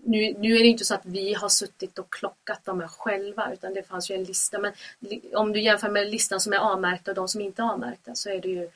[0.05, 3.73] nu, nu är det inte så att vi har suttit och klockat dem själva utan
[3.73, 4.59] det fanns ju en lista.
[4.59, 4.73] Men
[5.33, 8.29] om du jämför med listan som är avmärkta och de som inte är avmärkta så
[8.29, 8.69] är det ju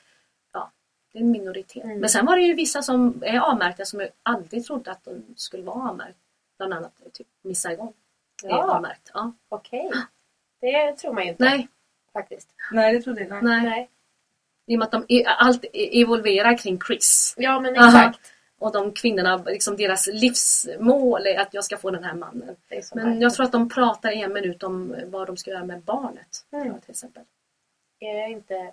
[0.52, 0.70] ja,
[1.12, 1.84] det är en minoritet.
[1.84, 2.00] Mm.
[2.00, 5.24] Men sen var det ju vissa som är avmärkta som jag aldrig trodde att de
[5.36, 6.20] skulle vara avmärkta.
[6.56, 7.92] Bland annat typ Miss Saigon.
[8.42, 8.76] Ja.
[8.76, 9.10] avmärkt.
[9.14, 9.32] Ja.
[9.48, 9.90] Okej.
[10.60, 11.44] Det tror man ju inte.
[11.44, 11.68] Nej,
[12.12, 12.48] Faktiskt.
[12.72, 13.46] Nej, det trodde jag inte.
[13.46, 13.62] nej.
[13.62, 13.90] Nej.
[14.66, 17.34] I och med att de, allt evolverar kring Chris.
[17.36, 17.86] Ja, men Aha.
[17.88, 18.32] exakt.
[18.58, 22.56] Och de kvinnorna, liksom deras livsmål är att jag ska få den här mannen.
[22.82, 23.34] Så Men jag märkligt.
[23.34, 26.44] tror att de pratar i en minut om vad de ska göra med barnet.
[26.52, 26.66] Mm.
[26.66, 27.22] jag, Till exempel.
[28.00, 28.72] Är det inte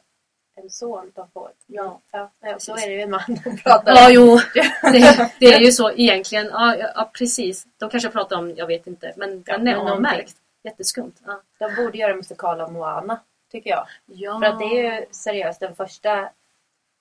[0.56, 1.50] en son de får?
[1.68, 2.02] Ja.
[2.12, 4.14] Ja, ja då är det ju en man de pratar Ja, om.
[4.14, 4.40] jo.
[4.92, 6.46] Det, det är ju så egentligen.
[6.46, 7.68] Ja, ja, ja, precis.
[7.78, 10.36] De kanske pratar om, jag vet inte, men Ja, den är avmärkt.
[10.64, 11.14] Jätteskumt.
[11.26, 11.42] Ja.
[11.60, 13.20] De borde göra en musikal om Moana,
[13.52, 13.88] tycker jag.
[14.06, 14.40] ja.
[14.40, 16.30] För att det är ju seriöst den första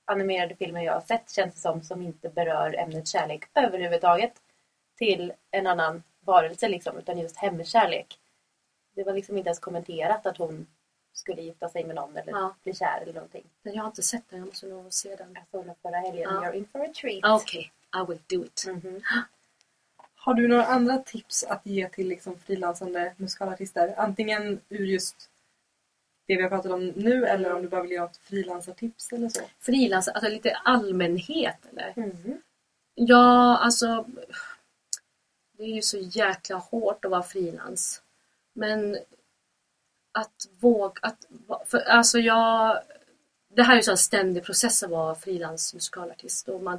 [0.04, 4.32] animerade filmen jag har sett känns det som, som inte berör ämnet kärlek överhuvudtaget
[4.98, 8.18] till en annan varelse liksom, utan just hemkärlek.
[8.94, 10.66] Det var liksom inte ens kommenterat att hon
[11.12, 12.54] skulle gifta sig med någon eller Ja.
[12.62, 13.44] bli kär eller någonting.
[13.62, 15.30] Men jag har inte sett den, jag måste nog se den.
[15.34, 16.30] Jag såg den förra helgen.
[16.34, 16.42] Ja.
[16.42, 17.42] You're in for a treat.
[17.42, 18.64] Okej, I will do it.
[18.68, 19.00] Mhm.
[20.16, 23.94] Har du några andra tips att ge till liksom frilansande musikalartister?
[23.96, 25.30] Antingen ur just
[26.26, 29.28] det vi har pratat om nu eller om du bara vill ge något frilansartips eller
[29.28, 29.40] så.
[29.60, 31.92] Frilans, alltså lite allmänhet eller?
[31.96, 32.42] Mhm.
[32.94, 34.06] Ja, alltså.
[35.56, 38.02] Det är ju så jäkla hårt att vara frilans.
[38.52, 38.98] Men
[40.12, 41.26] att våga, att,
[41.66, 42.82] för, alltså jag,
[43.48, 46.48] det här är ju så en ständig process att vara frilans musikalartist.
[46.48, 46.78] Och man,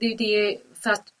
[0.00, 1.12] det, det för att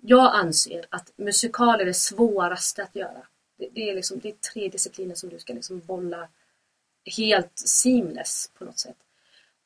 [0.00, 3.26] jag anser att musikal är det svåraste att göra.
[3.58, 6.28] Det, det, är, liksom, det är tre discipliner som du ska liksom bolla
[7.04, 8.96] helt seamless på något sätt.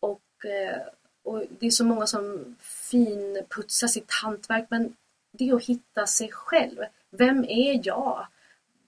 [0.01, 0.83] Och, eh,
[1.23, 4.97] och det är så många som finputsar sitt hantverk men
[5.33, 6.79] det är att hitta sig själv.
[7.11, 8.27] Vem är jag?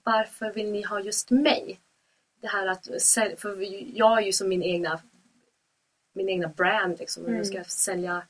[0.03, 1.79] Varför vill ni ha just mig?
[2.41, 2.87] Det här att
[3.37, 3.57] för
[3.97, 5.01] jag är ju som min egna
[6.13, 7.25] min egna brand liksom.
[7.25, 7.37] Mm.
[7.37, 8.23] Jag ska sälja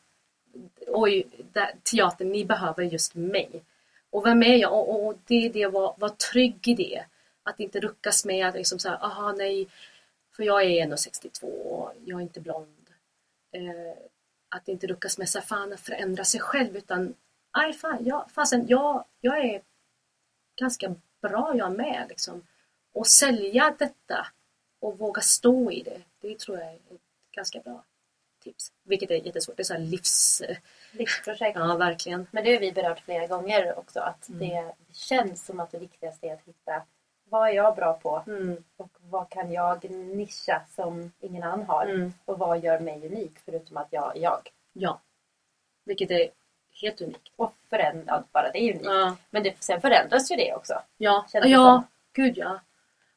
[0.87, 3.63] oj, där, teatern, ni behöver just mig.
[4.09, 4.73] Och vem är jag?
[4.73, 7.03] Och, och det är det att vara, vara trygg i det.
[7.43, 9.67] Att inte ruckas med att liksom så här, aha nej,
[10.35, 12.89] för jag är 1,62 och jag är inte blond.
[13.51, 13.97] Eh,
[14.49, 17.13] att inte ruckas med fan att förändra sig själv utan
[17.51, 19.61] aj fan, jag, fasen, jag, jag är
[20.59, 22.47] ganska bra jag med liksom.
[22.93, 24.27] Och sälja detta
[24.79, 27.83] och våga stå i det, det tror jag är ett ganska bra
[28.43, 28.71] tips.
[28.83, 30.41] Vilket är jättesvårt, det är så här livs...
[30.91, 31.55] Livsprojekt.
[31.59, 32.27] Ja, verkligen.
[32.31, 33.99] Men det har vi berört flera gånger också.
[33.99, 34.39] Att Mm.
[34.39, 36.83] det känns som att det viktigaste är att hitta
[37.29, 38.63] vad är jag bra på Mm.
[38.77, 41.85] och vad kan jag nischa som ingen annan har.
[41.85, 42.13] Mm.
[42.25, 44.49] Och vad gör mig unik förutom att jag är jag.
[44.73, 44.99] Ja.
[45.85, 46.29] Vilket är
[46.81, 47.31] helt unikt.
[47.35, 48.85] Och förändra, bara det är unikt.
[48.85, 50.81] Ja, Men det, sen förändras ju det också.
[50.97, 52.59] ja, ja gud ja.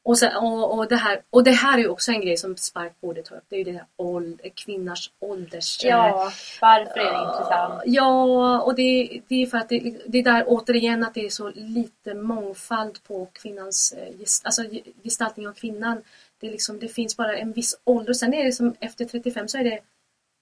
[0.03, 3.01] Och, sen, och, och, det här, och det här är också en grej som Spark
[3.01, 3.43] borde ta upp.
[3.49, 5.83] Det är ju det här åld, kvinnors ålders...
[5.83, 6.31] Ja,
[6.61, 7.83] varför är det Ja, intressant?
[7.85, 11.29] Ja, och det, det är för att det, det är där återigen att det är
[11.29, 16.03] så lite mångfald på kvinnans eh, alltså ge- gestaltning av kvinnan.
[16.39, 18.13] Det, liksom, det finns bara en viss ålder.
[18.13, 19.79] Sen är det som efter 35 så är det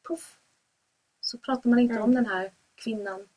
[0.08, 0.38] puff.
[1.22, 2.04] Så pratar man inte Mm.
[2.04, 3.28] om den här kvinnan.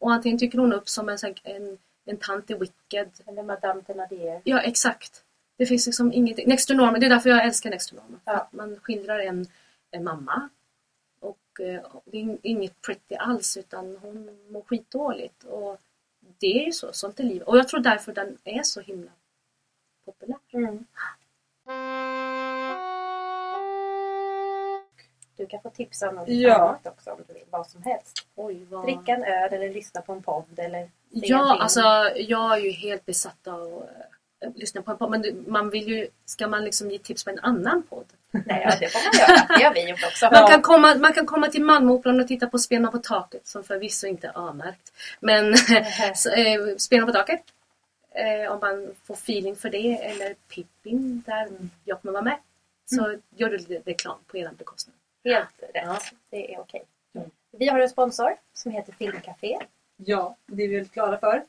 [0.00, 3.10] Och antingen tycker hon upp som en, en, en tant i Wicked.
[3.26, 4.40] Eller Madame Thénardier.
[4.44, 5.24] Ja, exakt.
[5.62, 6.46] Det finns liksom inget...
[6.46, 8.20] Next to normal, det är därför jag älskar Next to normal.
[8.24, 8.48] Ja.
[8.52, 9.46] Man skildrar en,
[9.90, 10.48] en mamma
[11.20, 15.44] och eh, det är inget pretty alls utan hon mår skitdåligt.
[15.44, 15.80] Och
[16.38, 17.48] det är ju så, sånt är livet.
[17.48, 19.10] Och jag tror därför den är så himla
[20.04, 20.38] populär.
[20.52, 20.84] Mm.
[25.36, 26.54] Du kan få tipsa om något Ja.
[26.54, 27.42] annat också om du vill.
[27.50, 28.26] Vad som helst.
[28.34, 28.84] Oj, vad...
[28.84, 31.80] Dricka en öl eller lyssna på en podd eller Ja, alltså
[32.16, 34.11] jag är ju helt besatt av äh,
[34.54, 35.10] lyssna på en podd.
[35.10, 38.06] Men man vill ju, ska man liksom ge tips på en annan podd?
[38.30, 39.58] Nej, ja, det får man göra.
[39.58, 40.28] Det har vi gjort också.
[40.32, 43.64] Man, kan komma, man kan komma till Malmöoperan och titta på Spelman på taket som
[43.64, 44.92] förvisso inte är avmärkt.
[45.20, 45.56] Men
[46.14, 47.42] så, eh, Spelman på taket,
[48.14, 51.48] eh, om man får feeling för det, eller Pippin där
[51.84, 52.38] jag kommer vara med.
[52.84, 54.96] Så gör du lite reklam på er bekostnad.
[55.24, 55.70] Helt rätt.
[55.84, 55.98] Ja.
[56.30, 56.84] Det är okej.
[57.14, 57.30] Mm.
[57.50, 59.58] Vi har en sponsor som heter Filmcafé.
[59.96, 61.44] Ja, det är vi väldigt glada för.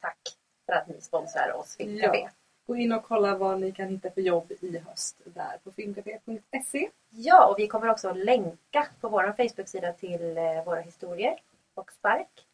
[0.00, 0.39] Tack
[0.70, 2.18] för att ni sponsrar oss Filmcafé.
[2.18, 2.28] Ja.
[2.66, 6.90] Gå in och kolla vad ni kan hitta för jobb i höst där på filmcafé.se.
[7.10, 11.36] Ja, och vi kommer också att länka på vår Facebook-sida till eh, våra historier
[11.74, 12.46] och spark.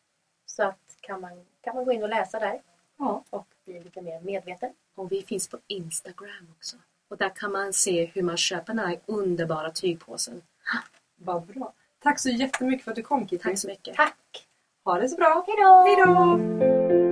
[0.47, 2.61] Så att kan man, kan man gå in och läsa där
[2.99, 3.25] Ja.
[3.31, 4.73] och bli lite mer medveten.
[4.95, 6.77] Och vi finns på Instagram också.
[7.09, 10.43] Och där kan man se hur man köper den här underbara tygpåsen.
[11.17, 11.73] Vad bra.
[12.03, 13.43] Tack så jättemycket för att du kom Kitty.
[13.43, 13.97] Tack så mycket.
[13.97, 14.49] Tack!
[14.85, 15.45] Ha det så bra.
[15.47, 15.83] Hej då!
[15.87, 17.06] Hej då!